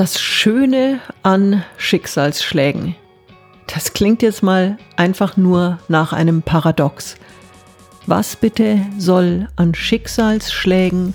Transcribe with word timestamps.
Das 0.00 0.18
Schöne 0.18 1.00
an 1.22 1.62
Schicksalsschlägen. 1.76 2.96
Das 3.66 3.92
klingt 3.92 4.22
jetzt 4.22 4.42
mal 4.42 4.78
einfach 4.96 5.36
nur 5.36 5.78
nach 5.88 6.14
einem 6.14 6.40
Paradox. 6.40 7.16
Was 8.06 8.34
bitte 8.34 8.80
soll 8.96 9.48
an 9.56 9.74
Schicksalsschlägen, 9.74 11.12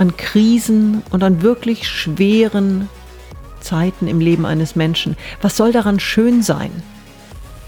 an 0.00 0.16
Krisen 0.16 1.04
und 1.12 1.22
an 1.22 1.42
wirklich 1.42 1.86
schweren 1.86 2.88
Zeiten 3.60 4.08
im 4.08 4.18
Leben 4.18 4.46
eines 4.46 4.74
Menschen, 4.74 5.16
was 5.40 5.56
soll 5.56 5.70
daran 5.70 6.00
schön 6.00 6.42
sein? 6.42 6.72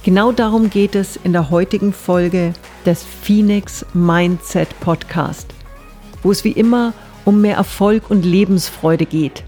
Genau 0.03 0.33
darum 0.33 0.69
geht 0.69 0.97
es 0.97 1.15
in 1.15 1.33
der 1.33 1.51
heutigen 1.51 1.93
Folge 1.93 2.55
des 2.85 3.05
Phoenix 3.05 3.87
Mindset 3.95 4.81
Podcast, 4.81 5.55
wo 6.25 6.33
es 6.33 6.43
wie 6.43 6.51
immer 6.51 6.93
um 7.25 7.41
mehr 7.41 7.57
Erfolg 7.57 8.11
und 8.11 8.25
Lebensfreude 8.25 9.07
geht. 9.07 9.45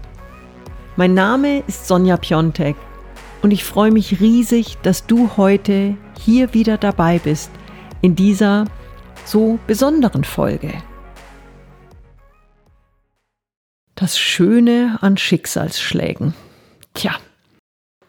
Mein 0.99 1.13
Name 1.13 1.59
ist 1.67 1.87
Sonja 1.87 2.17
Piontek 2.17 2.75
und 3.43 3.51
ich 3.51 3.63
freue 3.63 3.91
mich 3.91 4.19
riesig, 4.19 4.79
dass 4.81 5.05
du 5.05 5.37
heute 5.37 5.95
hier 6.19 6.55
wieder 6.55 6.79
dabei 6.79 7.19
bist 7.19 7.51
in 8.01 8.15
dieser 8.15 8.65
so 9.23 9.59
besonderen 9.67 10.23
Folge. 10.23 10.73
Das 13.93 14.17
Schöne 14.17 14.97
an 15.01 15.17
Schicksalsschlägen. 15.17 16.33
Tja, 16.95 17.15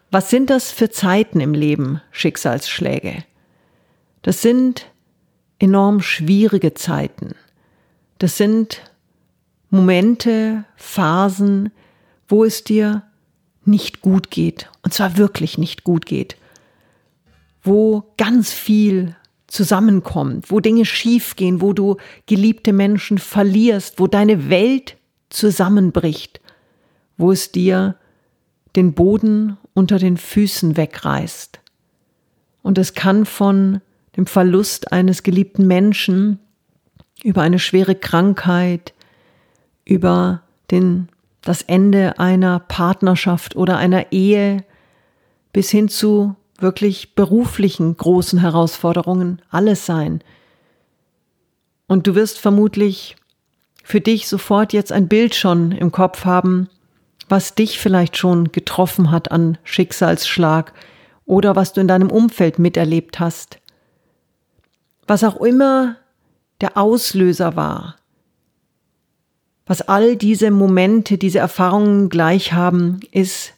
was 0.09 0.31
sind 0.31 0.49
das 0.49 0.71
für 0.71 0.89
Zeiten 0.89 1.41
im 1.41 1.53
Leben, 1.53 2.01
Schicksalsschläge? 2.09 3.23
Das 4.23 4.41
sind 4.41 4.87
enorm 5.59 6.01
schwierige 6.01 6.73
Zeiten. 6.73 7.35
Das 8.17 8.37
sind 8.37 8.81
Momente, 9.69 10.65
Phasen, 10.75 11.71
wo 12.29 12.45
es 12.45 12.63
dir 12.63 13.03
nicht 13.65 14.01
gut 14.01 14.31
geht, 14.31 14.69
und 14.83 14.93
zwar 14.93 15.17
wirklich 15.17 15.57
nicht 15.57 15.83
gut 15.83 16.05
geht, 16.05 16.37
wo 17.61 18.05
ganz 18.17 18.53
viel 18.53 19.15
zusammenkommt, 19.47 20.51
wo 20.51 20.59
Dinge 20.59 20.85
schiefgehen, 20.85 21.59
wo 21.59 21.73
du 21.73 21.97
geliebte 22.27 22.71
Menschen 22.71 23.17
verlierst, 23.17 23.99
wo 23.99 24.07
deine 24.07 24.49
Welt 24.49 24.95
zusammenbricht, 25.29 26.39
wo 27.17 27.31
es 27.31 27.51
dir 27.51 27.95
den 28.75 28.93
Boden 28.93 29.57
unter 29.73 29.97
den 29.97 30.17
Füßen 30.17 30.77
wegreißt. 30.77 31.59
Und 32.61 32.77
es 32.77 32.93
kann 32.93 33.25
von 33.25 33.81
dem 34.15 34.25
Verlust 34.25 34.91
eines 34.91 35.23
geliebten 35.23 35.65
Menschen 35.65 36.39
über 37.23 37.41
eine 37.41 37.59
schwere 37.59 37.95
Krankheit, 37.95 38.93
über 39.85 40.43
den 40.71 41.09
das 41.41 41.61
Ende 41.61 42.19
einer 42.19 42.59
Partnerschaft 42.59 43.55
oder 43.55 43.77
einer 43.77 44.11
Ehe 44.11 44.63
bis 45.53 45.69
hin 45.69 45.89
zu 45.89 46.35
wirklich 46.59 47.15
beruflichen 47.15 47.95
großen 47.95 48.39
Herausforderungen 48.39 49.41
alles 49.49 49.85
sein. 49.85 50.21
Und 51.87 52.05
du 52.05 52.15
wirst 52.15 52.39
vermutlich 52.39 53.15
für 53.83 54.01
dich 54.01 54.27
sofort 54.27 54.73
jetzt 54.73 54.91
ein 54.91 55.07
Bild 55.07 55.33
schon 55.33 55.71
im 55.71 55.91
Kopf 55.91 56.25
haben, 56.25 56.69
was 57.27 57.55
dich 57.55 57.79
vielleicht 57.79 58.17
schon 58.17 58.51
getroffen 58.51 59.11
hat 59.11 59.31
an 59.31 59.57
Schicksalsschlag 59.63 60.73
oder 61.25 61.55
was 61.55 61.73
du 61.73 61.81
in 61.81 61.87
deinem 61.87 62.11
Umfeld 62.11 62.59
miterlebt 62.59 63.19
hast. 63.19 63.59
Was 65.07 65.23
auch 65.23 65.37
immer 65.41 65.95
der 66.61 66.77
Auslöser 66.77 67.55
war, 67.55 67.95
was 69.69 69.83
all 69.83 70.15
diese 70.15 70.49
Momente, 70.49 71.19
diese 71.19 71.37
Erfahrungen 71.37 72.09
gleich 72.09 72.53
haben, 72.53 73.01
ist, 73.11 73.53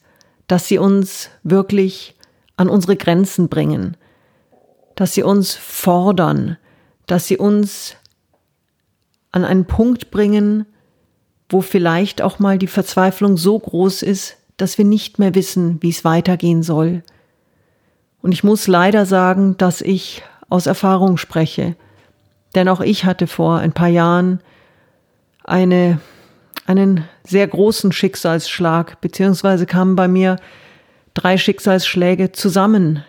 dass 0.47 0.68
sie 0.68 0.78
uns 0.78 1.30
wirklich 1.44 2.16
an 2.58 2.68
unsere 2.68 2.97
Grenzen 2.97 3.47
bringen, 3.47 3.96
dass 4.96 5.13
sie 5.13 5.24
uns 5.24 5.56
fordern, 5.56 6.58
dass 7.08 7.28
sie 7.28 7.38
uns 7.38 7.96
an 9.31 9.46
einen 9.46 9.63
Punkt 9.63 10.12
bringen, 10.12 10.66
wo 11.47 11.62
vielleicht 11.62 12.22
auch 12.22 12.40
mal 12.40 12.57
die 12.57 12.68
Verzweiflung 12.68 13.38
so 13.38 13.57
groß 13.57 14.02
ist, 14.02 14.36
dass 14.57 14.78
wir 14.78 14.84
nicht 14.84 15.18
mehr 15.18 15.34
wissen, 15.34 15.78
wie 15.81 15.91
es 15.91 16.03
weitergehen 16.03 16.62
soll. 16.62 17.03
Und 18.22 18.34
ich 18.34 18.44
muss 18.44 18.68
leider 18.68 19.06
sagen, 19.06 19.56
dass 19.57 19.80
ich 19.80 20.24
aus 20.50 20.66
Erfahrung 20.66 21.16
spreche, 21.16 21.78
denn 22.53 22.68
auch 22.68 22.81
ich 22.81 23.06
hatte 23.06 23.28
vor 23.28 23.59
ein 23.59 23.72
paar 23.72 23.88
Jahren 23.88 24.41
eine, 25.44 26.00
einen 26.66 27.06
sehr 27.24 27.47
großen 27.47 27.91
Schicksalsschlag, 27.91 29.02
beziehungsweise 29.02 29.66
kamen 29.66 29.96
bei 29.96 30.07
mir 30.07 30.38
drei 31.13 31.38
Schicksalsschläge 31.38 32.31
zusammen. 32.31 33.03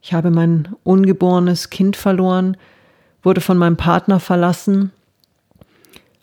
Ich 0.00 0.12
habe 0.12 0.30
mein 0.30 0.74
ungeborenes 0.84 1.70
Kind 1.70 1.96
verloren, 1.96 2.56
wurde 3.22 3.40
von 3.40 3.58
meinem 3.58 3.76
Partner 3.76 4.20
verlassen 4.20 4.92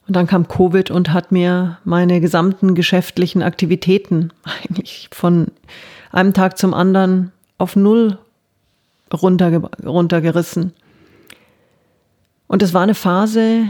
und 0.07 0.15
dann 0.15 0.27
kam 0.27 0.47
Covid 0.47 0.91
und 0.91 1.13
hat 1.13 1.31
mir 1.31 1.79
meine 1.83 2.21
gesamten 2.21 2.75
geschäftlichen 2.75 3.41
Aktivitäten 3.41 4.31
eigentlich 4.43 5.09
von 5.11 5.47
einem 6.11 6.33
Tag 6.33 6.57
zum 6.57 6.73
anderen 6.73 7.31
auf 7.57 7.75
Null 7.75 8.17
runterge 9.13 9.61
runtergerissen. 9.83 10.73
Und 12.47 12.61
es 12.61 12.73
war 12.73 12.81
eine 12.81 12.95
Phase, 12.95 13.63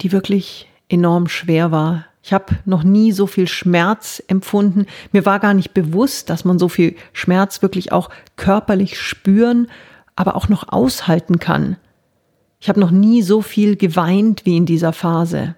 die 0.00 0.12
wirklich 0.12 0.68
enorm 0.88 1.28
schwer 1.28 1.70
war. 1.70 2.06
Ich 2.22 2.32
habe 2.32 2.56
noch 2.64 2.82
nie 2.82 3.12
so 3.12 3.26
viel 3.26 3.46
Schmerz 3.46 4.22
empfunden. 4.26 4.86
Mir 5.12 5.24
war 5.24 5.38
gar 5.38 5.54
nicht 5.54 5.74
bewusst, 5.74 6.28
dass 6.28 6.44
man 6.44 6.58
so 6.58 6.68
viel 6.68 6.96
Schmerz 7.12 7.62
wirklich 7.62 7.92
auch 7.92 8.10
körperlich 8.34 9.00
spüren, 9.00 9.68
aber 10.16 10.34
auch 10.34 10.48
noch 10.48 10.68
aushalten 10.72 11.38
kann. 11.38 11.76
Ich 12.58 12.68
habe 12.68 12.80
noch 12.80 12.90
nie 12.90 13.22
so 13.22 13.42
viel 13.42 13.76
geweint 13.76 14.44
wie 14.44 14.56
in 14.56 14.66
dieser 14.66 14.92
Phase. 14.92 15.54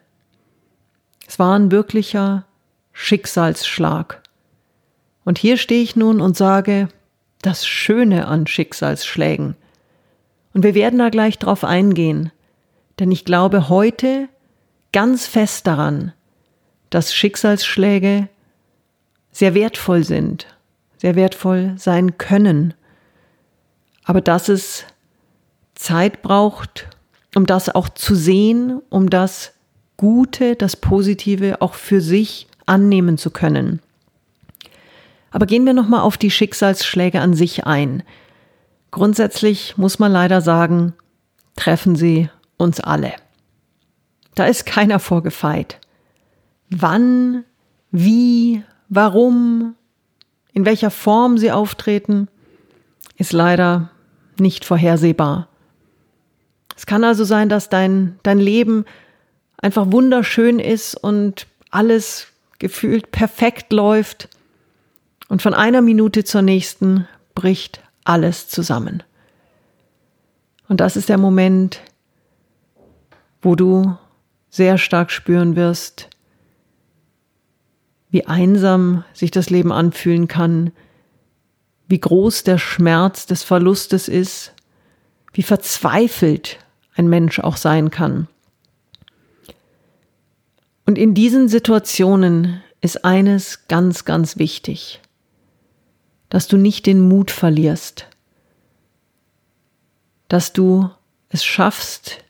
Es 1.26 1.38
war 1.38 1.58
ein 1.58 1.70
wirklicher 1.70 2.44
Schicksalsschlag. 2.92 4.22
Und 5.24 5.38
hier 5.38 5.56
stehe 5.56 5.82
ich 5.82 5.94
nun 5.94 6.20
und 6.20 6.36
sage, 6.36 6.88
das 7.42 7.66
Schöne 7.66 8.26
an 8.26 8.46
Schicksalsschlägen. 8.46 9.56
Und 10.52 10.64
wir 10.64 10.74
werden 10.74 10.98
da 10.98 11.08
gleich 11.08 11.38
drauf 11.38 11.64
eingehen, 11.64 12.32
denn 12.98 13.12
ich 13.12 13.24
glaube, 13.24 13.68
heute 13.68 14.28
ganz 14.92 15.26
fest 15.26 15.66
daran, 15.66 16.12
dass 16.90 17.14
Schicksalsschläge 17.14 18.28
sehr 19.30 19.54
wertvoll 19.54 20.04
sind, 20.04 20.46
sehr 20.96 21.14
wertvoll 21.14 21.74
sein 21.76 22.18
können, 22.18 22.74
aber 24.04 24.20
dass 24.20 24.48
es 24.48 24.84
Zeit 25.74 26.22
braucht, 26.22 26.88
um 27.34 27.46
das 27.46 27.68
auch 27.68 27.88
zu 27.88 28.14
sehen, 28.14 28.80
um 28.88 29.10
das 29.10 29.52
Gute, 29.96 30.56
das 30.56 30.76
Positive 30.76 31.60
auch 31.60 31.74
für 31.74 32.00
sich 32.00 32.48
annehmen 32.66 33.18
zu 33.18 33.30
können. 33.30 33.80
Aber 35.30 35.46
gehen 35.46 35.66
wir 35.66 35.74
nochmal 35.74 36.00
auf 36.00 36.16
die 36.16 36.30
Schicksalsschläge 36.30 37.20
an 37.20 37.34
sich 37.34 37.66
ein. 37.66 38.02
Grundsätzlich 38.90 39.76
muss 39.76 39.98
man 39.98 40.10
leider 40.10 40.40
sagen, 40.40 40.94
treffen 41.54 41.96
sie 41.96 42.30
uns 42.56 42.80
alle. 42.80 43.12
Da 44.38 44.46
ist 44.46 44.66
keiner 44.66 45.00
vorgefeit. 45.00 45.80
Wann, 46.70 47.44
wie, 47.90 48.62
warum, 48.88 49.74
in 50.52 50.64
welcher 50.64 50.92
Form 50.92 51.38
sie 51.38 51.50
auftreten, 51.50 52.28
ist 53.16 53.32
leider 53.32 53.90
nicht 54.38 54.64
vorhersehbar. 54.64 55.48
Es 56.76 56.86
kann 56.86 57.02
also 57.02 57.24
sein, 57.24 57.48
dass 57.48 57.68
dein, 57.68 58.20
dein 58.22 58.38
Leben 58.38 58.84
einfach 59.56 59.90
wunderschön 59.90 60.60
ist 60.60 60.94
und 60.94 61.48
alles 61.72 62.28
gefühlt 62.60 63.10
perfekt 63.10 63.72
läuft 63.72 64.28
und 65.28 65.42
von 65.42 65.52
einer 65.52 65.82
Minute 65.82 66.22
zur 66.22 66.42
nächsten 66.42 67.08
bricht 67.34 67.80
alles 68.04 68.48
zusammen. 68.48 69.02
Und 70.68 70.80
das 70.80 70.94
ist 70.94 71.08
der 71.08 71.18
Moment, 71.18 71.80
wo 73.42 73.56
du 73.56 73.96
sehr 74.50 74.78
stark 74.78 75.10
spüren 75.10 75.56
wirst, 75.56 76.08
wie 78.10 78.26
einsam 78.26 79.04
sich 79.12 79.30
das 79.30 79.50
Leben 79.50 79.72
anfühlen 79.72 80.28
kann, 80.28 80.72
wie 81.88 82.00
groß 82.00 82.44
der 82.44 82.58
Schmerz 82.58 83.26
des 83.26 83.42
Verlustes 83.42 84.08
ist, 84.08 84.52
wie 85.32 85.42
verzweifelt 85.42 86.58
ein 86.94 87.08
Mensch 87.08 87.38
auch 87.38 87.56
sein 87.56 87.90
kann. 87.90 88.28
Und 90.86 90.96
in 90.96 91.14
diesen 91.14 91.48
Situationen 91.48 92.62
ist 92.80 93.04
eines 93.04 93.68
ganz, 93.68 94.04
ganz 94.04 94.38
wichtig, 94.38 95.00
dass 96.28 96.48
du 96.48 96.56
nicht 96.56 96.86
den 96.86 97.00
Mut 97.00 97.30
verlierst, 97.30 98.06
dass 100.28 100.52
du 100.52 100.90
es 101.28 101.44
schaffst, 101.44 102.24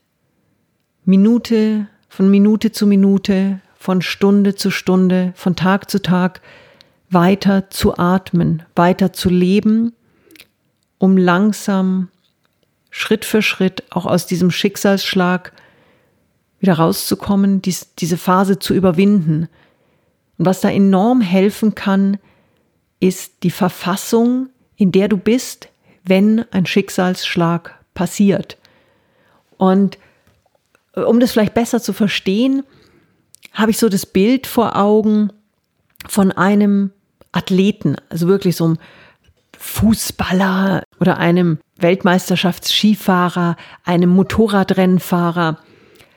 Minute 1.04 1.88
von 2.18 2.32
Minute 2.32 2.72
zu 2.72 2.88
Minute, 2.88 3.60
von 3.76 4.02
Stunde 4.02 4.56
zu 4.56 4.72
Stunde, 4.72 5.32
von 5.36 5.54
Tag 5.54 5.88
zu 5.88 6.02
Tag 6.02 6.40
weiter 7.10 7.70
zu 7.70 7.96
atmen, 7.96 8.64
weiter 8.74 9.12
zu 9.12 9.30
leben, 9.30 9.92
um 10.98 11.16
langsam 11.16 12.08
Schritt 12.90 13.24
für 13.24 13.40
Schritt 13.40 13.84
auch 13.90 14.04
aus 14.04 14.26
diesem 14.26 14.50
Schicksalsschlag 14.50 15.52
wieder 16.58 16.72
rauszukommen, 16.72 17.62
dies, 17.62 17.94
diese 17.94 18.16
Phase 18.16 18.58
zu 18.58 18.74
überwinden. 18.74 19.48
Und 20.38 20.44
was 20.44 20.60
da 20.60 20.70
enorm 20.70 21.20
helfen 21.20 21.76
kann, 21.76 22.18
ist 22.98 23.44
die 23.44 23.52
Verfassung, 23.52 24.48
in 24.74 24.90
der 24.90 25.06
du 25.06 25.18
bist, 25.18 25.68
wenn 26.02 26.44
ein 26.50 26.66
Schicksalsschlag 26.66 27.78
passiert. 27.94 28.58
Und 29.56 29.98
um 31.06 31.20
das 31.20 31.32
vielleicht 31.32 31.54
besser 31.54 31.80
zu 31.80 31.92
verstehen, 31.92 32.62
habe 33.52 33.70
ich 33.70 33.78
so 33.78 33.88
das 33.88 34.06
Bild 34.06 34.46
vor 34.46 34.76
Augen 34.76 35.32
von 36.06 36.32
einem 36.32 36.90
Athleten, 37.32 37.96
also 38.08 38.28
wirklich 38.28 38.56
so 38.56 38.64
einem 38.64 38.78
Fußballer 39.58 40.84
oder 41.00 41.18
einem 41.18 41.58
Weltmeisterschaftsskifahrer, 41.76 43.56
einem 43.84 44.10
Motorradrennfahrer. 44.10 45.58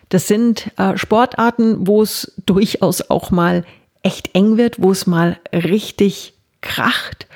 Das 0.10 0.28
sind 0.28 0.72
äh, 0.78 0.98
Sportarten, 0.98 1.88
wo 1.88 2.01
es 2.01 2.34
durchaus 2.45 3.10
auch 3.10 3.31
mal 3.31 3.66
echt 4.04 4.36
eng 4.36 4.57
wird, 4.57 4.81
wo 4.81 4.92
es 4.92 5.07
mal 5.07 5.39
richtig 5.54 6.34
kracht. 6.62 7.27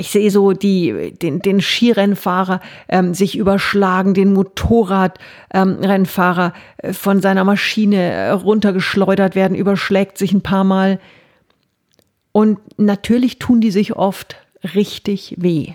Ich 0.00 0.10
sehe 0.10 0.30
so 0.30 0.52
die, 0.52 1.10
den, 1.10 1.40
den 1.40 1.60
Skirennfahrer 1.60 2.60
ähm, 2.88 3.14
sich 3.14 3.36
überschlagen, 3.36 4.14
den 4.14 4.32
Motorradrennfahrer 4.32 6.52
ähm, 6.84 6.94
von 6.94 7.20
seiner 7.20 7.42
Maschine 7.42 7.96
äh, 7.96 8.30
runtergeschleudert 8.30 9.34
werden, 9.34 9.56
überschlägt 9.56 10.16
sich 10.16 10.32
ein 10.32 10.42
paar 10.42 10.62
Mal. 10.62 11.00
Und 12.30 12.60
natürlich 12.78 13.40
tun 13.40 13.60
die 13.60 13.72
sich 13.72 13.96
oft 13.96 14.36
richtig 14.62 15.34
weh. 15.36 15.72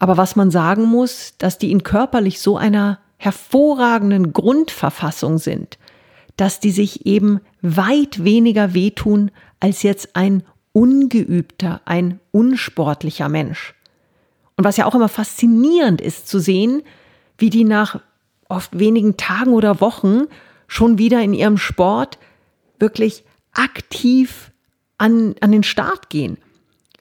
Aber 0.00 0.16
was 0.16 0.34
man 0.34 0.50
sagen 0.50 0.86
muss, 0.86 1.34
dass 1.38 1.58
die 1.58 1.70
in 1.70 1.84
körperlich 1.84 2.40
so 2.40 2.56
einer 2.56 2.98
hervorragenden 3.16 4.32
Grundverfassung 4.32 5.38
sind, 5.38 5.78
dass 6.36 6.58
die 6.58 6.72
sich 6.72 7.06
eben 7.06 7.42
weit 7.60 8.24
weniger 8.24 8.74
wehtun 8.74 9.30
als 9.60 9.84
jetzt 9.84 10.16
ein 10.16 10.42
ungeübter, 10.72 11.80
ein 11.84 12.20
unsportlicher 12.30 13.28
Mensch. 13.28 13.74
Und 14.56 14.64
was 14.64 14.76
ja 14.76 14.86
auch 14.86 14.94
immer 14.94 15.08
faszinierend 15.08 16.00
ist 16.00 16.28
zu 16.28 16.38
sehen, 16.38 16.82
wie 17.38 17.50
die 17.50 17.64
nach 17.64 18.00
oft 18.48 18.78
wenigen 18.78 19.16
Tagen 19.16 19.52
oder 19.52 19.80
Wochen 19.80 20.24
schon 20.66 20.98
wieder 20.98 21.20
in 21.22 21.34
ihrem 21.34 21.58
Sport 21.58 22.18
wirklich 22.78 23.24
aktiv 23.52 24.50
an, 24.98 25.34
an 25.40 25.52
den 25.52 25.62
Start 25.62 26.10
gehen. 26.10 26.38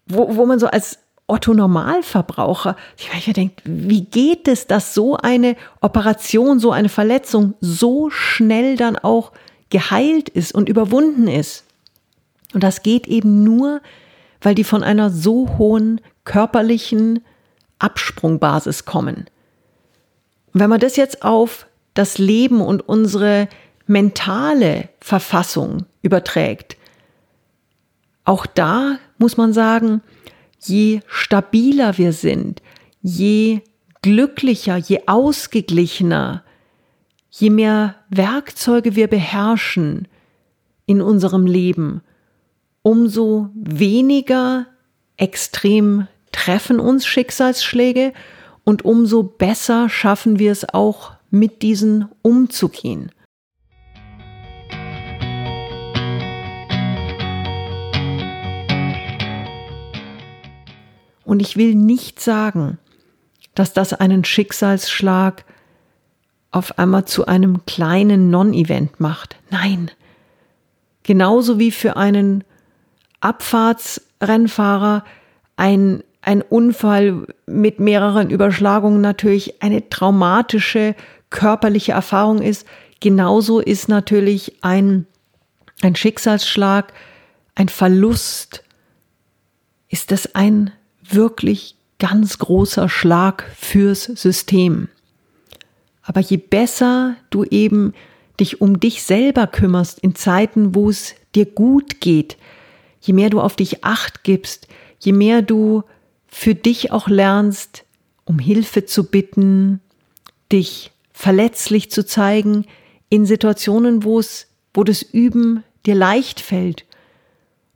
Wo, 0.08 0.36
wo 0.36 0.46
man 0.46 0.60
so 0.60 0.68
als 0.68 1.00
Otto 1.28 1.54
Normalverbraucher, 1.54 2.76
ich 2.98 3.28
mir 3.28 3.34
denkt, 3.34 3.62
wie 3.64 4.04
geht 4.04 4.48
es, 4.48 4.68
dass 4.68 4.94
so 4.94 5.16
eine 5.16 5.56
Operation, 5.80 6.60
so 6.60 6.72
eine 6.72 6.90
Verletzung 6.90 7.54
so 7.62 8.10
schnell 8.10 8.76
dann 8.76 8.98
auch 8.98 9.32
geheilt 9.70 10.28
ist 10.28 10.54
und 10.54 10.68
überwunden 10.68 11.28
ist? 11.28 11.64
Und 12.54 12.64
das 12.64 12.84
geht 12.84 13.08
eben 13.08 13.44
nur, 13.44 13.82
weil 14.42 14.56
die 14.56 14.64
von 14.64 14.84
einer 14.84 15.10
so 15.10 15.58
hohen 15.58 16.02
körperlichen 16.24 17.24
Absprungbasis 17.80 18.86
kommen. 18.86 19.26
Und 20.54 20.60
wenn 20.60 20.70
man 20.70 20.80
das 20.80 20.96
jetzt 20.96 21.24
auf 21.24 21.68
das 21.94 22.18
Leben 22.18 22.62
und 22.62 22.88
unsere 22.88 23.48
mentale 23.88 24.90
Verfassung 25.00 25.86
überträgt, 26.02 26.78
auch 28.24 28.46
da 28.46 28.98
muss 29.18 29.38
man 29.38 29.54
sagen, 29.54 30.02
je 30.60 31.02
stabiler 31.08 31.98
wir 31.98 32.14
sind, 32.14 32.62
je 33.02 33.62
glücklicher, 34.02 34.78
je 34.78 35.02
ausgeglichener, 35.08 36.44
je 37.30 37.50
mehr 37.50 37.96
Werkzeuge 38.10 38.96
wir 38.96 39.08
beherrschen 39.08 40.08
in 40.86 41.02
unserem 41.02 41.46
Leben, 41.46 42.02
umso 42.84 43.50
weniger 43.54 44.68
extrem 45.18 46.08
treffen 46.32 46.80
uns 46.80 47.06
Schicksalsschläge 47.06 48.14
und 48.64 48.86
umso 48.86 49.24
besser 49.24 49.90
schaffen 49.90 50.40
wir 50.40 50.52
es 50.52 50.74
auch, 50.74 51.14
mit 51.30 51.62
diesen 51.62 52.10
umzugehen. 52.22 53.12
Und 61.24 61.40
ich 61.42 61.56
will 61.56 61.76
nicht 61.76 62.20
sagen, 62.20 62.78
dass 63.56 63.72
das 63.72 63.94
einen 63.94 64.26
Schicksalsschlag 64.26 65.46
auf 66.52 66.78
einmal 66.78 67.06
zu 67.06 67.26
einem 67.26 67.66
kleinen 67.66 68.30
Non-Event 68.30 69.00
macht. 69.00 69.38
Nein. 69.50 69.92
Genauso 71.04 71.58
wie 71.58 71.72
für 71.72 71.96
einen 71.96 72.44
Abfahrtsrennfahrer 73.22 75.04
ein, 75.56 76.04
ein 76.22 76.42
Unfall 76.42 77.28
mit 77.46 77.80
mehreren 77.80 78.30
Überschlagungen 78.30 79.02
natürlich 79.02 79.62
eine 79.62 79.90
traumatische 79.90 80.96
körperliche 81.30 81.94
Erfahrung 81.94 82.42
ist, 82.42 82.68
genauso 83.00 83.60
ist 83.60 83.88
natürlich 83.88 84.64
ein, 84.64 85.06
ein 85.82 85.96
Schicksalsschlag, 85.96 86.94
ein 87.56 87.70
Verlust, 87.70 88.64
ist 89.90 90.12
das 90.12 90.36
ein 90.36 90.72
wirklich 91.04 91.76
ganz 92.00 92.40
großer 92.40 92.90
Schlag 92.90 93.46
fürs 93.58 94.06
System. 94.06 94.90
Aber 96.02 96.20
je 96.20 96.38
besser 96.38 97.16
du 97.30 97.44
eben 97.44 97.94
dich 98.40 98.62
um 98.62 98.80
dich 98.80 99.04
selber 99.04 99.48
kümmerst 99.48 100.00
in 100.00 100.16
Zeiten, 100.16 100.74
wo 100.74 100.90
es 100.90 101.14
dir 101.36 101.46
gut 101.46 102.02
geht, 102.02 102.38
je 103.02 103.14
mehr 103.14 103.30
du 103.30 103.42
auf 103.42 103.56
dich 103.56 103.84
acht 103.84 104.24
gibst, 104.24 104.68
je 105.00 105.12
mehr 105.12 105.42
du 105.42 105.84
für 106.28 106.56
dich 106.56 106.92
auch 106.92 107.08
lernst, 107.08 107.84
um 108.24 108.40
Hilfe 108.40 108.86
zu 108.86 109.04
bitten, 109.04 109.82
dich 110.52 110.92
verletzlich 111.12 111.92
zu 111.92 112.06
zeigen 112.06 112.66
in 113.10 113.26
Situationen, 113.26 114.04
wo 114.04 114.20
es, 114.20 114.48
wo 114.74 114.84
das 114.84 115.02
Üben 115.02 115.64
dir 115.86 115.96
leicht 115.96 116.40
fällt, 116.40 116.86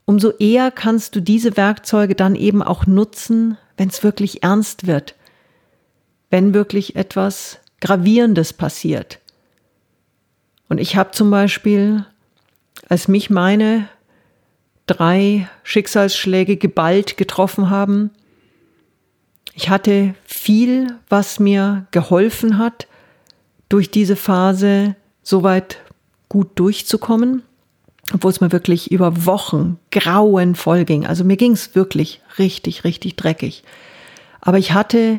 umso 0.06 0.32
eher 0.32 0.72
kannst 0.72 1.16
du 1.16 1.22
diese 1.22 1.58
Werkzeuge 1.58 2.16
dann 2.16 2.36
eben 2.36 2.62
auch 2.62 2.86
nutzen, 2.86 3.58
wenn 3.76 3.90
es 3.90 4.04
wirklich 4.04 4.44
ernst 4.44 4.88
wird, 4.88 5.16
wenn 6.30 6.54
wirklich 6.54 6.96
etwas 6.96 7.60
Gravierendes 7.82 8.54
passiert. 8.54 9.20
Und 10.70 10.80
ich 10.80 10.96
habe 10.96 11.12
zum 11.12 11.30
Beispiel, 11.32 12.06
als 12.88 13.08
mich 13.08 13.30
meine 13.30 13.90
drei 14.86 15.50
Schicksalsschläge 15.64 16.58
geballt 16.58 17.18
getroffen 17.18 17.70
haben. 17.70 18.12
Ich 19.54 19.70
hatte 19.70 20.16
viel, 20.26 20.96
was 21.10 21.40
mir 21.40 21.88
geholfen 21.92 22.58
hat, 22.58 22.88
durch 23.70 23.90
diese 23.90 24.16
Phase 24.16 24.96
soweit 25.24 25.80
gut 26.30 26.52
durchzukommen, 26.56 27.42
obwohl 28.14 28.32
es 28.32 28.42
mir 28.42 28.52
wirklich 28.52 28.92
über 28.92 29.26
Wochen 29.26 29.80
grauenvoll 29.92 30.86
ging. 30.86 31.06
Also 31.06 31.24
mir 31.24 31.38
ging 31.38 31.54
es 31.54 31.74
wirklich 31.74 32.22
richtig, 32.38 32.84
richtig 32.84 33.16
dreckig. 33.16 33.64
Aber 34.42 34.60
ich 34.60 34.74
hatte 34.74 35.18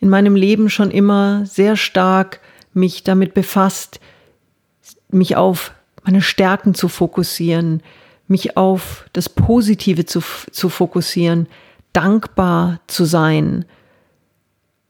in 0.00 0.08
meinem 0.08 0.34
Leben 0.34 0.70
schon 0.70 0.90
immer 0.90 1.46
sehr 1.46 1.76
stark 1.76 2.40
mich 2.72 3.04
damit 3.04 3.34
befasst, 3.34 4.00
mich 5.10 5.36
auf 5.36 5.72
meine 6.02 6.22
Stärken 6.22 6.74
zu 6.74 6.88
fokussieren, 6.88 7.82
mich 8.30 8.56
auf 8.56 9.06
das 9.12 9.28
Positive 9.28 10.06
zu, 10.06 10.20
zu 10.50 10.68
fokussieren, 10.68 11.48
dankbar 11.92 12.80
zu 12.86 13.04
sein. 13.04 13.64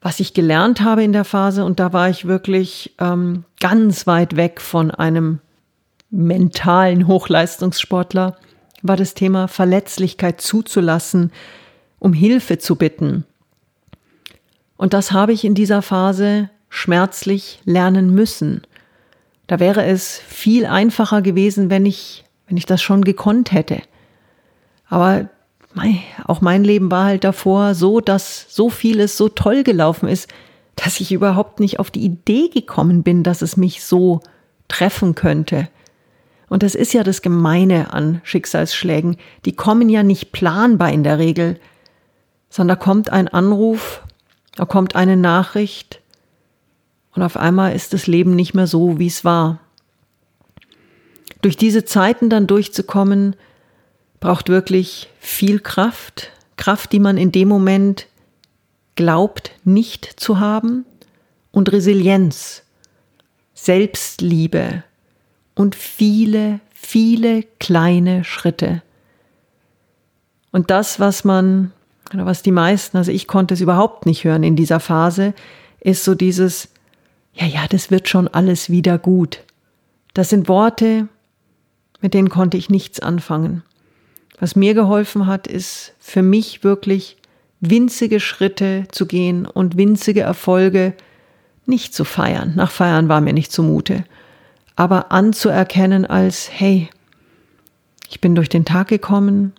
Was 0.02 0.20
ich 0.20 0.35
gelernt 0.35 0.82
habe 0.82 1.02
in 1.02 1.12
der 1.12 1.25
Phase, 1.25 1.64
und 1.64 1.80
da 1.80 1.92
war 1.92 2.11
ich 2.11 2.26
wirklich 2.26 2.94
ähm, 2.99 3.44
ganz 3.59 4.06
weit 4.06 4.37
weg 4.37 4.61
von 4.61 4.90
einem 4.90 5.40
mentalen 6.11 7.06
Hochleistungssportler, 7.06 8.37
war 8.82 8.97
das 8.97 9.14
Thema 9.14 9.49
Verletzlichkeit 9.49 10.40
zuzulassen, 10.40 11.32
um 11.99 12.12
Hilfe 12.12 12.59
zu 12.59 12.76
bitten. 12.76 13.25
Und 14.76 14.94
das 14.94 15.12
habe 15.12 15.32
ich 15.32 15.44
in 15.44 15.54
dieser 15.54 15.82
Phase 15.82 16.50
schmerzlich 16.68 17.61
lernen 17.64 18.14
müssen. 18.14 18.62
Da 19.47 19.61
wäre 19.61 19.85
es 19.85 20.18
viel 20.18 20.64
einfacher 20.66 21.23
gewesen, 21.23 21.68
wenn 21.70 21.85
ich 21.85 22.25
wenn 22.50 22.57
ich 22.57 22.66
das 22.66 22.83
schon 22.83 23.04
gekonnt 23.04 23.52
hätte. 23.52 23.80
Aber 24.88 25.28
mein, 25.73 26.00
auch 26.26 26.40
mein 26.40 26.64
Leben 26.64 26.90
war 26.90 27.04
halt 27.04 27.23
davor 27.23 27.75
so, 27.75 28.00
dass 28.00 28.47
so 28.49 28.69
vieles 28.69 29.16
so 29.16 29.28
toll 29.28 29.62
gelaufen 29.62 30.09
ist, 30.09 30.28
dass 30.75 31.00
ich 31.00 31.12
überhaupt 31.12 31.61
nicht 31.61 31.78
auf 31.78 31.92
die 31.92 32.04
Idee 32.04 32.49
gekommen 32.49 33.04
bin, 33.04 33.23
dass 33.23 33.40
es 33.40 33.57
mich 33.57 33.85
so 33.85 34.21
treffen 34.66 35.14
könnte. 35.14 35.69
Und 36.49 36.64
das 36.64 36.75
ist 36.75 36.92
ja 36.92 37.04
das 37.04 37.23
Gemeine 37.23 37.92
an 37.92 38.21
Schicksalsschlägen. 38.25 39.16
Die 39.45 39.54
kommen 39.54 39.88
ja 39.88 40.02
nicht 40.02 40.33
planbar 40.33 40.90
in 40.90 41.04
der 41.04 41.19
Regel, 41.19 41.61
sondern 42.49 42.76
da 42.76 42.85
kommt 42.85 43.11
ein 43.11 43.28
Anruf, 43.28 44.02
da 44.57 44.64
kommt 44.64 44.97
eine 44.97 45.16
Nachricht 45.16 46.00
und 47.14 47.23
auf 47.23 47.37
einmal 47.37 47.76
ist 47.76 47.92
das 47.92 48.09
Leben 48.09 48.35
nicht 48.35 48.54
mehr 48.54 48.66
so, 48.66 48.99
wie 48.99 49.07
es 49.07 49.25
war. 49.25 49.61
Durch 51.42 51.56
diese 51.56 51.85
Zeiten 51.85 52.28
dann 52.28 52.47
durchzukommen, 52.47 53.37
braucht 54.20 54.49
wirklich 54.49 55.09
viel 55.18 55.61
Kraft, 55.61 56.30
Kraft, 56.56 56.92
die 56.92 57.00
man 57.00 57.16
in 57.16 57.32
dem 57.32 57.49
Moment 57.49 58.06
glaubt 58.94 59.52
nicht 59.64 60.04
zu 60.20 60.40
haben, 60.40 60.85
und 61.52 61.73
Resilienz, 61.73 62.62
Selbstliebe, 63.54 64.85
und 65.54 65.75
viele, 65.75 66.61
viele 66.73 67.42
kleine 67.59 68.25
Schritte. 68.25 68.82
Und 70.52 70.70
das, 70.70 71.00
was 71.00 71.25
man, 71.25 71.73
oder 72.14 72.26
was 72.26 72.42
die 72.42 72.52
meisten, 72.52 72.97
also 72.97 73.12
ich 73.12 73.26
konnte 73.26 73.54
es 73.54 73.61
überhaupt 73.61 74.06
nicht 74.06 74.25
hören 74.25 74.42
in 74.42 74.56
dieser 74.56 74.80
Phase, 74.80 75.35
ist 75.80 76.04
so 76.04 76.14
dieses, 76.14 76.68
ja, 77.35 77.47
ja, 77.47 77.66
das 77.68 77.90
wird 77.90 78.09
schon 78.09 78.28
alles 78.28 78.70
wieder 78.70 78.99
gut. 78.99 79.40
Das 80.14 80.30
sind 80.30 80.49
Worte, 80.49 81.09
mit 82.00 82.14
denen 82.14 82.28
konnte 82.28 82.57
ich 82.57 82.71
nichts 82.71 83.00
anfangen. 83.00 83.62
Was 84.38 84.57
mir 84.57 84.75
geholfen 84.75 85.26
hat, 85.26 85.47
ist 85.47 85.95
für 85.99 86.23
mich 86.23 86.64
wirklich 86.64 87.16
winzige 87.61 88.21
Schritte 88.21 88.85
zu 88.90 89.07
gehen 89.07 89.47
und 89.47 89.76
winzige 89.76 90.23
Erfolge 90.23 90.95
nicht 91.66 91.95
zu 91.95 92.04
feiern. 92.04 92.54
Nach 92.57 92.71
Feiern 92.71 93.09
war 93.09 93.21
mir 93.21 93.35
nicht 93.35 93.52
zumute 93.52 94.04
aber 94.80 95.12
anzuerkennen 95.12 96.07
als, 96.07 96.49
hey, 96.50 96.88
ich 98.09 98.23
bin 98.23 98.35
durch 98.35 98.49
den 98.49 98.64
Tag 98.64 98.88
gekommen, 98.88 99.52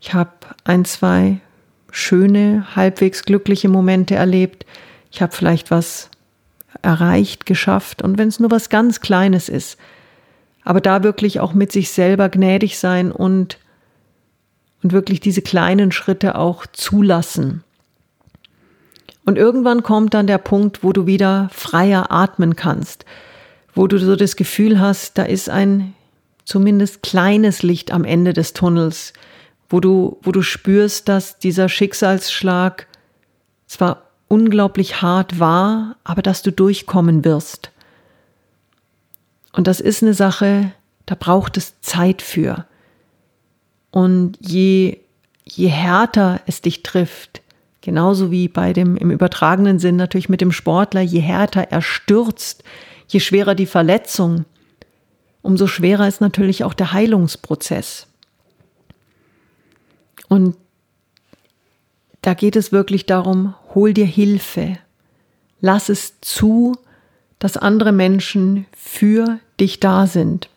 ich 0.00 0.14
habe 0.14 0.30
ein, 0.62 0.84
zwei 0.84 1.40
schöne, 1.90 2.64
halbwegs 2.76 3.24
glückliche 3.24 3.68
Momente 3.68 4.14
erlebt, 4.14 4.64
ich 5.10 5.20
habe 5.20 5.34
vielleicht 5.34 5.72
was 5.72 6.10
erreicht, 6.80 7.44
geschafft 7.44 8.02
und 8.02 8.18
wenn 8.18 8.28
es 8.28 8.38
nur 8.38 8.52
was 8.52 8.68
ganz 8.68 9.00
Kleines 9.00 9.48
ist, 9.48 9.78
aber 10.66 10.80
da 10.80 11.04
wirklich 11.04 11.38
auch 11.38 11.54
mit 11.54 11.70
sich 11.70 11.90
selber 11.90 12.28
gnädig 12.28 12.78
sein 12.78 13.12
und, 13.12 13.56
und 14.82 14.92
wirklich 14.92 15.20
diese 15.20 15.40
kleinen 15.40 15.92
Schritte 15.92 16.34
auch 16.34 16.66
zulassen. 16.66 17.62
Und 19.24 19.38
irgendwann 19.38 19.84
kommt 19.84 20.12
dann 20.12 20.26
der 20.26 20.38
Punkt, 20.38 20.82
wo 20.82 20.92
du 20.92 21.06
wieder 21.06 21.48
freier 21.52 22.10
atmen 22.10 22.56
kannst, 22.56 23.04
wo 23.74 23.86
du 23.86 23.98
so 23.98 24.16
das 24.16 24.34
Gefühl 24.34 24.80
hast, 24.80 25.16
da 25.18 25.22
ist 25.22 25.48
ein 25.48 25.94
zumindest 26.44 27.00
kleines 27.00 27.62
Licht 27.62 27.92
am 27.92 28.04
Ende 28.04 28.32
des 28.32 28.52
Tunnels, 28.52 29.12
wo 29.68 29.78
du, 29.78 30.18
wo 30.22 30.32
du 30.32 30.42
spürst, 30.42 31.08
dass 31.08 31.38
dieser 31.38 31.68
Schicksalsschlag 31.68 32.88
zwar 33.68 34.02
unglaublich 34.26 35.00
hart 35.00 35.38
war, 35.38 35.94
aber 36.02 36.22
dass 36.22 36.42
du 36.42 36.50
durchkommen 36.50 37.24
wirst. 37.24 37.70
Und 39.56 39.66
das 39.66 39.80
ist 39.80 40.02
eine 40.02 40.14
Sache, 40.14 40.70
da 41.06 41.16
braucht 41.18 41.56
es 41.56 41.80
Zeit 41.80 42.22
für. 42.22 42.66
Und 43.90 44.36
je, 44.40 44.98
je 45.44 45.68
härter 45.68 46.40
es 46.46 46.60
dich 46.60 46.84
trifft, 46.84 47.42
genauso 47.80 48.30
wie 48.30 48.48
bei 48.48 48.72
dem 48.72 48.96
im 48.96 49.10
übertragenen 49.10 49.78
Sinn 49.78 49.96
natürlich 49.96 50.28
mit 50.28 50.40
dem 50.40 50.52
Sportler, 50.52 51.00
je 51.00 51.20
härter 51.20 51.62
er 51.70 51.82
stürzt, 51.82 52.62
Je 53.08 53.20
schwerer 53.20 53.54
die 53.54 53.66
Verletzung, 53.66 54.44
umso 55.42 55.66
schwerer 55.66 56.08
ist 56.08 56.20
natürlich 56.20 56.64
auch 56.64 56.74
der 56.74 56.92
Heilungsprozess. 56.92 58.08
Und 60.28 60.56
da 62.22 62.34
geht 62.34 62.56
es 62.56 62.72
wirklich 62.72 63.06
darum, 63.06 63.54
hol 63.74 63.94
dir 63.94 64.06
Hilfe. 64.06 64.78
Lass 65.60 65.88
es 65.88 66.20
zu, 66.20 66.76
dass 67.38 67.56
andere 67.56 67.92
Menschen 67.92 68.66
für 68.76 69.38
dich 69.60 69.80
da 69.80 70.06
sind. 70.06 70.48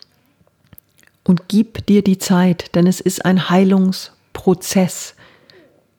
Und 1.23 1.47
gib 1.47 1.85
dir 1.85 2.03
die 2.03 2.17
Zeit, 2.17 2.75
denn 2.75 2.87
es 2.87 3.01
ist 3.01 3.25
ein 3.25 3.49
Heilungsprozess. 3.49 5.15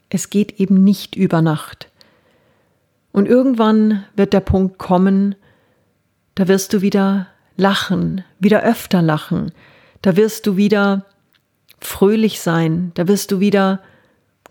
Es 0.08 0.30
geht 0.30 0.58
eben 0.58 0.82
nicht 0.82 1.14
über 1.14 1.42
Nacht. 1.42 1.88
Und 3.12 3.28
irgendwann 3.28 4.04
wird 4.16 4.32
der 4.32 4.40
Punkt 4.40 4.78
kommen, 4.78 5.34
da 6.34 6.48
wirst 6.48 6.72
du 6.72 6.80
wieder 6.80 7.26
lachen, 7.56 8.24
wieder 8.38 8.62
öfter 8.62 9.02
lachen, 9.02 9.52
da 10.02 10.16
wirst 10.16 10.46
du 10.46 10.56
wieder 10.56 11.04
fröhlich 11.80 12.40
sein, 12.40 12.92
da 12.94 13.08
wirst 13.08 13.30
du 13.32 13.40
wieder 13.40 13.80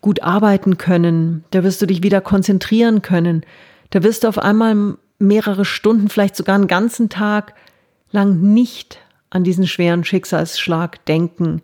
gut 0.01 0.21
arbeiten 0.21 0.77
können, 0.77 1.43
da 1.51 1.63
wirst 1.63 1.81
du 1.81 1.85
dich 1.85 2.03
wieder 2.03 2.21
konzentrieren 2.21 3.01
können, 3.01 3.43
da 3.89 4.03
wirst 4.03 4.23
du 4.23 4.27
auf 4.27 4.37
einmal 4.37 4.97
mehrere 5.19 5.65
Stunden, 5.65 6.09
vielleicht 6.09 6.35
sogar 6.35 6.55
einen 6.55 6.67
ganzen 6.67 7.09
Tag 7.09 7.53
lang 8.11 8.41
nicht 8.41 8.99
an 9.29 9.43
diesen 9.43 9.67
schweren 9.67 10.03
Schicksalsschlag 10.03 11.05
denken, 11.05 11.61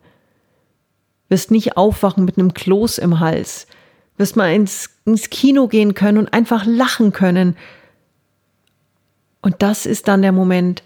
wirst 1.30 1.50
nicht 1.50 1.78
aufwachen 1.78 2.26
mit 2.26 2.38
einem 2.38 2.54
Kloß 2.54 3.00
im 3.00 3.20
Hals, 3.20 3.68
wirst 4.18 4.36
mal 4.36 4.54
ins, 4.54 4.92
ins 5.06 5.30
Kino 5.30 5.68
gehen 5.68 5.96
können 5.96 6.20
und 6.20 6.34
einfach 6.34 6.66
lachen 6.66 7.12
können, 7.12 7.56
und 9.46 9.58
das 9.60 9.86
ist 9.86 10.08
dann 10.08 10.24
der 10.24 10.32
Moment, 10.32 10.82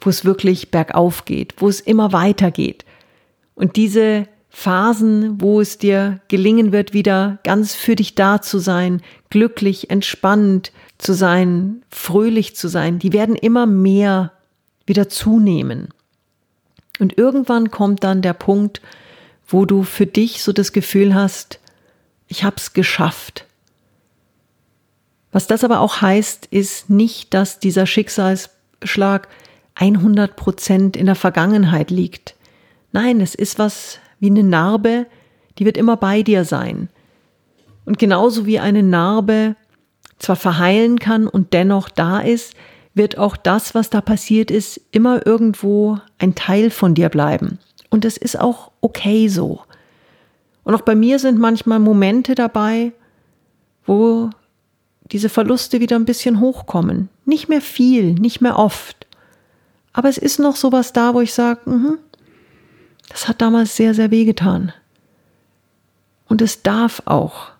wo 0.00 0.08
es 0.08 0.24
wirklich 0.24 0.70
bergauf 0.70 1.26
geht, 1.26 1.52
wo 1.58 1.68
es 1.68 1.80
immer 1.80 2.14
weiter 2.14 2.50
geht. 2.50 2.86
Und 3.54 3.76
diese 3.76 4.26
Phasen, 4.48 5.42
wo 5.42 5.60
es 5.60 5.76
dir 5.76 6.22
gelingen 6.28 6.72
wird, 6.72 6.94
wieder 6.94 7.38
ganz 7.44 7.74
für 7.74 7.96
dich 7.96 8.14
da 8.14 8.40
zu 8.40 8.60
sein, 8.60 9.02
glücklich, 9.30 9.90
entspannt 9.90 10.72
zu 10.98 11.12
sein, 11.12 11.82
fröhlich 11.90 12.56
zu 12.56 12.68
sein, 12.68 12.98
die 12.98 13.12
werden 13.12 13.36
immer 13.36 13.66
mehr 13.66 14.32
wieder 14.86 15.08
zunehmen. 15.08 15.88
Und 16.98 17.16
irgendwann 17.16 17.70
kommt 17.70 18.04
dann 18.04 18.22
der 18.22 18.32
Punkt, 18.32 18.80
wo 19.46 19.64
du 19.64 19.82
für 19.82 20.06
dich 20.06 20.42
so 20.42 20.52
das 20.52 20.72
Gefühl 20.72 21.14
hast, 21.14 21.60
ich 22.26 22.44
hab's 22.44 22.72
geschafft. 22.72 23.46
Was 25.32 25.46
das 25.46 25.64
aber 25.64 25.80
auch 25.80 26.00
heißt, 26.00 26.46
ist 26.46 26.90
nicht, 26.90 27.34
dass 27.34 27.58
dieser 27.58 27.86
Schicksalsschlag 27.86 29.28
100 29.74 30.36
Prozent 30.36 30.96
in 30.96 31.06
der 31.06 31.14
Vergangenheit 31.14 31.90
liegt. 31.90 32.34
Nein, 32.92 33.20
es 33.20 33.34
ist 33.34 33.58
was 33.58 33.98
wie 34.20 34.30
eine 34.30 34.42
Narbe, 34.42 35.06
die 35.58 35.64
wird 35.64 35.76
immer 35.76 35.96
bei 35.96 36.22
dir 36.22 36.44
sein. 36.44 36.88
Und 37.88 37.98
genauso 37.98 38.44
wie 38.44 38.58
eine 38.58 38.82
Narbe 38.82 39.56
zwar 40.18 40.36
verheilen 40.36 40.98
kann 40.98 41.26
und 41.26 41.54
dennoch 41.54 41.88
da 41.88 42.20
ist, 42.20 42.52
wird 42.92 43.16
auch 43.16 43.34
das, 43.34 43.74
was 43.74 43.88
da 43.88 44.02
passiert 44.02 44.50
ist, 44.50 44.78
immer 44.90 45.26
irgendwo 45.26 45.98
ein 46.18 46.34
Teil 46.34 46.68
von 46.68 46.94
dir 46.94 47.08
bleiben. 47.08 47.58
Und 47.88 48.04
es 48.04 48.18
ist 48.18 48.38
auch 48.38 48.72
okay 48.82 49.28
so. 49.28 49.62
Und 50.64 50.74
auch 50.74 50.82
bei 50.82 50.94
mir 50.94 51.18
sind 51.18 51.38
manchmal 51.38 51.78
Momente 51.78 52.34
dabei, 52.34 52.92
wo 53.86 54.28
diese 55.10 55.30
Verluste 55.30 55.80
wieder 55.80 55.96
ein 55.96 56.04
bisschen 56.04 56.40
hochkommen. 56.40 57.08
Nicht 57.24 57.48
mehr 57.48 57.62
viel, 57.62 58.12
nicht 58.12 58.42
mehr 58.42 58.58
oft. 58.58 59.06
Aber 59.94 60.10
es 60.10 60.18
ist 60.18 60.38
noch 60.38 60.56
sowas 60.56 60.92
da, 60.92 61.14
wo 61.14 61.22
ich 61.22 61.32
sage, 61.32 61.60
mh, 61.64 61.94
das 63.08 63.28
hat 63.28 63.40
damals 63.40 63.76
sehr, 63.76 63.94
sehr 63.94 64.10
wehgetan. 64.10 64.74
Und 66.26 66.42
es 66.42 66.62
darf 66.62 67.00
auch 67.06 67.52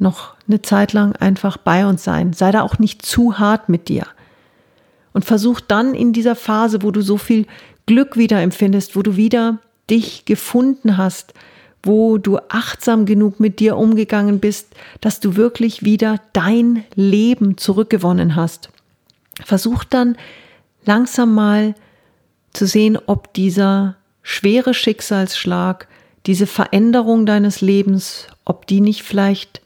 noch 0.00 0.34
eine 0.48 0.62
Zeit 0.62 0.92
lang 0.92 1.14
einfach 1.16 1.56
bei 1.56 1.86
uns 1.86 2.04
sein. 2.04 2.32
Sei 2.32 2.50
da 2.50 2.62
auch 2.62 2.78
nicht 2.78 3.04
zu 3.04 3.38
hart 3.38 3.68
mit 3.68 3.88
dir. 3.88 4.06
Und 5.12 5.24
versuch 5.24 5.60
dann 5.60 5.94
in 5.94 6.12
dieser 6.12 6.36
Phase, 6.36 6.82
wo 6.82 6.90
du 6.90 7.02
so 7.02 7.16
viel 7.16 7.46
Glück 7.86 8.16
wieder 8.16 8.40
empfindest, 8.40 8.96
wo 8.96 9.02
du 9.02 9.16
wieder 9.16 9.58
dich 9.90 10.24
gefunden 10.24 10.96
hast, 10.96 11.34
wo 11.82 12.18
du 12.18 12.38
achtsam 12.48 13.06
genug 13.06 13.40
mit 13.40 13.58
dir 13.58 13.76
umgegangen 13.76 14.38
bist, 14.38 14.68
dass 15.00 15.20
du 15.20 15.36
wirklich 15.36 15.82
wieder 15.82 16.20
dein 16.32 16.84
Leben 16.94 17.56
zurückgewonnen 17.56 18.36
hast. 18.36 18.70
Versuch 19.44 19.84
dann 19.84 20.16
langsam 20.84 21.34
mal 21.34 21.74
zu 22.52 22.66
sehen, 22.66 22.98
ob 23.06 23.32
dieser 23.32 23.96
schwere 24.22 24.74
Schicksalsschlag, 24.74 25.88
diese 26.26 26.46
Veränderung 26.46 27.26
deines 27.26 27.60
Lebens, 27.60 28.26
ob 28.44 28.66
die 28.66 28.80
nicht 28.80 29.02
vielleicht, 29.02 29.62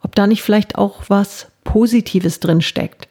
ob 0.00 0.14
da 0.14 0.26
nicht 0.26 0.42
vielleicht 0.42 0.76
auch 0.76 1.04
was 1.08 1.48
Positives 1.64 2.40
drin 2.40 2.62
steckt. 2.62 3.08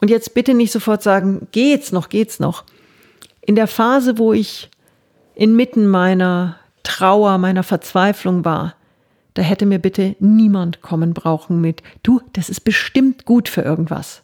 Und 0.00 0.10
jetzt 0.10 0.34
bitte 0.34 0.54
nicht 0.54 0.72
sofort 0.72 1.02
sagen, 1.02 1.48
geht's 1.52 1.92
noch, 1.92 2.08
geht's 2.08 2.38
noch. 2.38 2.64
In 3.40 3.54
der 3.54 3.66
Phase, 3.66 4.18
wo 4.18 4.32
ich 4.32 4.70
inmitten 5.34 5.86
meiner 5.86 6.56
Trauer, 6.82 7.38
meiner 7.38 7.62
Verzweiflung 7.62 8.44
war, 8.44 8.74
da 9.34 9.42
hätte 9.42 9.66
mir 9.66 9.78
bitte 9.78 10.16
niemand 10.18 10.80
kommen 10.80 11.12
brauchen 11.12 11.60
mit, 11.60 11.82
du, 12.02 12.20
das 12.32 12.48
ist 12.48 12.60
bestimmt 12.60 13.24
gut 13.24 13.48
für 13.48 13.62
irgendwas. 13.62 14.22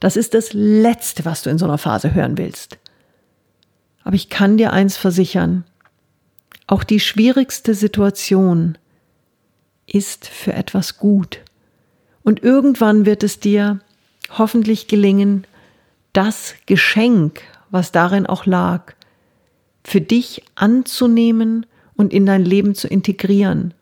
Das 0.00 0.16
ist 0.16 0.34
das 0.34 0.52
Letzte, 0.52 1.24
was 1.24 1.42
du 1.42 1.50
in 1.50 1.58
so 1.58 1.66
einer 1.66 1.78
Phase 1.78 2.14
hören 2.14 2.38
willst. 2.38 2.78
Aber 4.04 4.14
ich 4.16 4.30
kann 4.30 4.56
dir 4.56 4.72
eins 4.72 4.96
versichern, 4.96 5.64
auch 6.66 6.84
die 6.84 7.00
schwierigste 7.00 7.74
Situation 7.74 8.78
ist 9.88 10.26
für 10.26 10.52
etwas 10.52 10.98
gut. 10.98 11.40
Und 12.22 12.42
irgendwann 12.42 13.06
wird 13.06 13.22
es 13.22 13.40
dir 13.40 13.80
hoffentlich 14.36 14.86
gelingen, 14.86 15.46
das 16.12 16.54
Geschenk, 16.66 17.40
was 17.70 17.92
darin 17.92 18.26
auch 18.26 18.46
lag, 18.46 18.92
für 19.84 20.00
dich 20.00 20.42
anzunehmen 20.54 21.66
und 21.96 22.12
in 22.12 22.26
dein 22.26 22.44
Leben 22.44 22.74
zu 22.74 22.88
integrieren. 22.88 23.72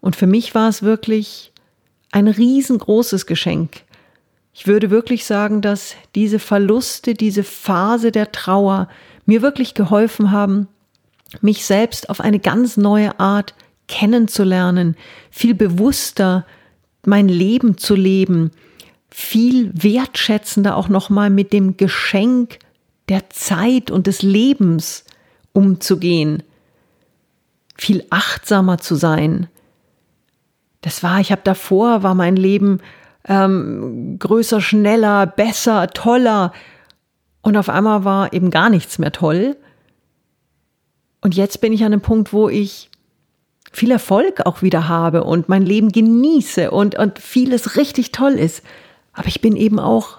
Und 0.00 0.16
für 0.16 0.26
mich 0.26 0.54
war 0.54 0.68
es 0.68 0.82
wirklich 0.82 1.52
ein 2.10 2.26
riesengroßes 2.26 3.26
Geschenk. 3.26 3.82
Ich 4.52 4.66
würde 4.66 4.90
wirklich 4.90 5.24
sagen, 5.24 5.60
dass 5.60 5.94
diese 6.14 6.38
Verluste, 6.38 7.14
diese 7.14 7.44
Phase 7.44 8.10
der 8.10 8.32
Trauer 8.32 8.88
mir 9.26 9.42
wirklich 9.42 9.74
geholfen 9.74 10.32
haben, 10.32 10.68
mich 11.40 11.64
selbst 11.64 12.10
auf 12.10 12.20
eine 12.20 12.40
ganz 12.40 12.76
neue 12.76 13.20
Art 13.20 13.54
kennenzulernen, 13.90 14.96
viel 15.30 15.54
bewusster 15.54 16.46
mein 17.04 17.28
Leben 17.28 17.76
zu 17.76 17.94
leben, 17.94 18.52
viel 19.10 19.70
wertschätzender 19.74 20.76
auch 20.76 20.88
nochmal 20.88 21.28
mit 21.28 21.52
dem 21.52 21.76
Geschenk 21.76 22.58
der 23.08 23.28
Zeit 23.30 23.90
und 23.90 24.06
des 24.06 24.22
Lebens 24.22 25.04
umzugehen, 25.52 26.44
viel 27.76 28.04
achtsamer 28.10 28.78
zu 28.78 28.94
sein. 28.94 29.48
Das 30.82 31.02
war, 31.02 31.20
ich 31.20 31.32
habe 31.32 31.42
davor, 31.42 32.02
war 32.02 32.14
mein 32.14 32.36
Leben 32.36 32.80
ähm, 33.26 34.18
größer, 34.18 34.60
schneller, 34.60 35.26
besser, 35.26 35.88
toller. 35.88 36.52
Und 37.42 37.56
auf 37.56 37.68
einmal 37.68 38.04
war 38.04 38.32
eben 38.32 38.50
gar 38.50 38.70
nichts 38.70 38.98
mehr 38.98 39.12
toll. 39.12 39.56
Und 41.20 41.34
jetzt 41.34 41.60
bin 41.60 41.72
ich 41.72 41.80
an 41.80 41.92
einem 41.92 42.00
Punkt, 42.00 42.32
wo 42.32 42.48
ich 42.48 42.90
viel 43.70 43.90
Erfolg 43.90 44.46
auch 44.46 44.62
wieder 44.62 44.88
habe 44.88 45.24
und 45.24 45.48
mein 45.48 45.64
Leben 45.64 45.92
genieße 45.92 46.70
und, 46.70 46.98
und 46.98 47.18
vieles 47.18 47.76
richtig 47.76 48.12
toll 48.12 48.32
ist. 48.32 48.62
Aber 49.12 49.28
ich 49.28 49.40
bin 49.40 49.56
eben 49.56 49.78
auch 49.78 50.18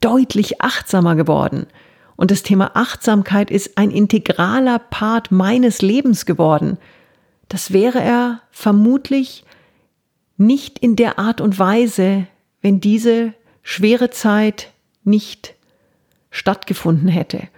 deutlich 0.00 0.60
achtsamer 0.60 1.16
geworden. 1.16 1.66
Und 2.16 2.30
das 2.30 2.42
Thema 2.42 2.72
Achtsamkeit 2.74 3.50
ist 3.50 3.76
ein 3.76 3.90
integraler 3.90 4.78
Part 4.78 5.32
meines 5.32 5.82
Lebens 5.82 6.26
geworden. 6.26 6.78
Das 7.48 7.72
wäre 7.72 8.00
er 8.00 8.40
vermutlich 8.50 9.44
nicht 10.36 10.78
in 10.78 10.96
der 10.96 11.18
Art 11.18 11.40
und 11.40 11.58
Weise, 11.58 12.26
wenn 12.60 12.80
diese 12.80 13.34
schwere 13.62 14.10
Zeit 14.10 14.70
nicht 15.02 15.54
stattgefunden 16.30 17.08
hätte. 17.08 17.48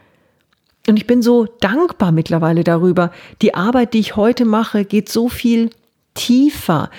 Und 0.88 0.96
ich 0.96 1.06
bin 1.06 1.22
so 1.22 1.46
dankbar 1.60 2.12
mittlerweile 2.12 2.64
darüber. 2.64 3.10
Die 3.42 3.54
Arbeit, 3.54 3.94
die 3.94 3.98
ich 3.98 4.16
heute 4.16 4.44
mache, 4.44 4.84
geht 4.84 5.08
so 5.08 5.28
viel 5.28 5.70
tiefer. 6.14 6.90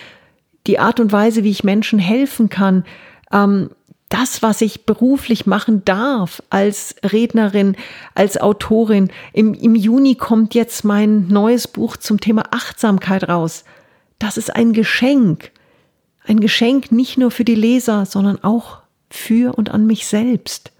Die 0.67 0.79
Art 0.79 1.00
und 1.00 1.12
Weise, 1.12 1.44
wie 1.44 1.51
ich 1.51 1.63
Menschen 1.63 2.00
helfen 2.00 2.50
kann, 2.50 2.84
ähm, 3.32 3.70
das, 4.10 4.41
was 4.41 4.62
ich 4.62 4.86
beruflich 4.86 5.46
machen 5.46 5.84
darf 5.84 6.41
als 6.50 6.96
Rednerin, 7.03 7.75
als 8.15 8.39
Autorin. 8.39 9.10
Im, 9.34 9.53
Im 9.53 9.75
Juni 9.75 10.15
kommt 10.15 10.56
jetzt 10.56 10.86
mein 10.86 11.27
neues 11.27 11.67
Buch 11.67 11.98
zum 11.98 12.20
Thema 12.20 12.44
Achtsamkeit 12.51 13.27
raus. 13.27 13.65
Das 14.20 14.38
ist 14.38 14.56
ein 14.56 14.72
Geschenk. 14.74 15.51
Ein 16.25 16.39
Geschenk 16.39 16.91
nicht 16.91 17.17
nur 17.17 17.32
für 17.32 17.44
die 17.44 17.56
Leser, 17.56 18.06
sondern 18.06 18.44
auch 18.44 18.79
für 19.10 19.58
und 19.58 19.72
an 19.72 19.86
mich 19.88 20.08
selbst 20.08 20.72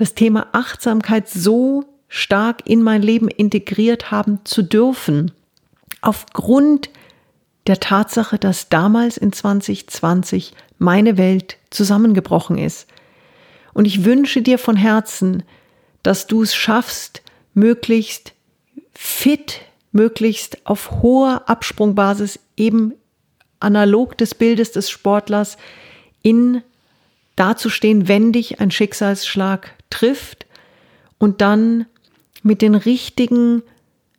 das 0.00 0.14
Thema 0.14 0.46
Achtsamkeit 0.52 1.28
so 1.28 1.84
stark 2.08 2.62
in 2.66 2.82
mein 2.82 3.02
Leben 3.02 3.28
integriert 3.28 4.10
haben 4.10 4.40
zu 4.44 4.62
dürfen, 4.62 5.30
aufgrund 6.00 6.88
der 7.66 7.80
Tatsache, 7.80 8.38
dass 8.38 8.70
damals 8.70 9.18
in 9.18 9.30
2020 9.30 10.54
meine 10.78 11.18
Welt 11.18 11.58
zusammengebrochen 11.68 12.56
ist. 12.56 12.86
Und 13.74 13.84
ich 13.84 14.06
wünsche 14.06 14.40
dir 14.40 14.58
von 14.58 14.74
Herzen, 14.74 15.42
dass 16.02 16.26
du 16.26 16.42
es 16.42 16.54
schaffst, 16.54 17.20
möglichst 17.52 18.32
fit, 18.94 19.60
möglichst 19.92 20.66
auf 20.66 21.02
hoher 21.02 21.42
Absprungbasis, 21.46 22.40
eben 22.56 22.94
analog 23.60 24.16
des 24.16 24.34
Bildes 24.34 24.72
des 24.72 24.88
Sportlers, 24.88 25.58
in 26.22 26.62
dazustehen, 27.36 28.08
wenn 28.08 28.32
dich 28.32 28.60
ein 28.60 28.70
Schicksalsschlag 28.70 29.74
trifft 29.90 30.46
und 31.18 31.40
dann 31.40 31.86
mit 32.42 32.62
den 32.62 32.74
richtigen 32.74 33.62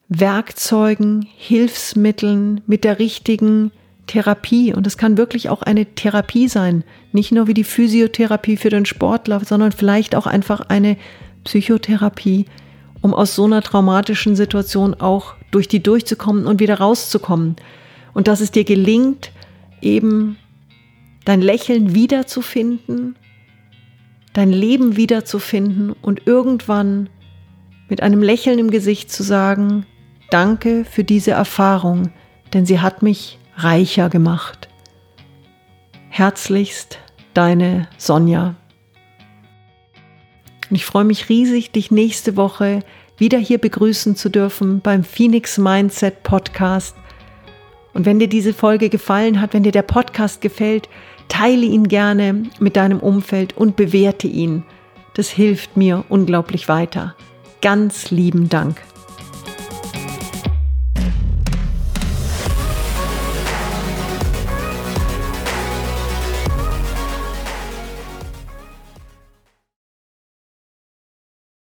Werkzeugen, 0.08 1.26
Hilfsmitteln, 1.38 2.62
mit 2.68 2.84
der 2.84 3.00
richtigen 3.00 3.72
Therapie. 4.08 4.74
Und 4.74 4.86
es 4.86 4.98
kann 4.98 5.18
wirklich 5.18 5.50
auch 5.50 5.62
eine 5.62 5.86
Therapie 5.86 6.48
sein. 6.48 6.84
Nicht 7.14 7.32
nur 7.32 7.48
wie 7.48 7.54
die 7.54 7.64
Physiotherapie 7.64 8.58
für 8.58 8.70
den 8.70 8.86
Sportler, 8.86 9.40
sondern 9.40 9.72
vielleicht 9.72 10.16
auch 10.16 10.28
einfach 10.28 10.62
eine 10.68 10.98
Psychotherapie, 11.46 12.46
um 13.02 13.14
aus 13.14 13.36
so 13.36 13.46
einer 13.46 13.62
traumatischen 13.62 14.36
Situation 14.36 14.94
auch 14.94 15.36
durch 15.50 15.68
die 15.68 15.82
durchzukommen 15.82 16.46
und 16.46 16.60
wieder 16.60 16.76
rauszukommen. 16.76 17.56
Und 18.14 18.28
dass 18.28 18.42
es 18.42 18.52
dir 18.52 18.66
gelingt, 18.66 19.32
eben 19.82 20.38
dein 21.26 21.42
Lächeln 21.42 21.96
wiederzufinden 21.96 23.16
dein 24.34 24.52
Leben 24.52 24.96
wiederzufinden 24.96 25.94
und 26.02 26.26
irgendwann 26.26 27.10
mit 27.90 28.02
einem 28.02 28.22
Lächeln 28.22 28.60
im 28.60 28.72
Gesicht 28.72 29.12
zu 29.12 29.24
sagen, 29.24 29.86
danke 30.30 30.86
für 30.86 31.04
diese 31.04 31.32
Erfahrung, 31.32 32.12
denn 32.54 32.66
sie 32.66 32.80
hat 32.80 33.02
mich 33.02 33.38
reicher 33.56 34.10
gemacht. 34.10 34.70
Herzlichst 36.10 37.00
deine 37.34 37.88
Sonja. 37.98 38.56
Und 40.70 40.76
ich 40.76 40.86
freue 40.86 41.04
mich 41.04 41.28
riesig, 41.28 41.72
dich 41.72 41.92
nächste 41.92 42.38
Woche 42.38 42.80
wieder 43.18 43.38
hier 43.38 43.58
begrüßen 43.58 44.16
zu 44.16 44.30
dürfen 44.30 44.80
beim 44.80 45.04
Phoenix 45.04 45.58
Mindset 45.58 46.24
Podcast. 46.24 46.96
Und 47.94 48.06
wenn 48.06 48.20
dir 48.20 48.30
diese 48.30 48.54
Folge 48.54 48.90
gefallen 48.90 49.42
hat, 49.42 49.54
wenn 49.54 49.64
dir 49.64 49.72
der 49.72 49.82
Podcast 49.82 50.42
gefällt, 50.42 50.88
Teile 51.32 51.66
ihn 51.66 51.88
gerne 51.88 52.44
mit 52.60 52.76
deinem 52.76 53.00
Umfeld 53.00 53.56
und 53.56 53.78
bewerte 53.78 54.28
ihn. 54.28 54.64
Das 55.14 55.30
hilft 55.30 55.78
mir 55.78 56.04
unglaublich 56.10 56.68
weiter. 56.68 57.16
Ganz 57.62 58.12
lieben 58.12 58.50
Dank. 58.50 58.82